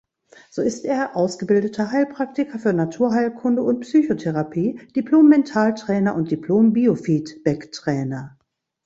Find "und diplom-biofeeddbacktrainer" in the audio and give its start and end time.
6.15-8.35